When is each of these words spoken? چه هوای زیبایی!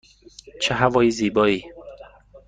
چه 0.61 0.73
هوای 0.73 1.11
زیبایی! 1.11 1.63